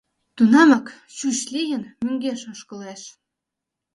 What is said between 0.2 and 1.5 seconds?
Тунамак, чӱч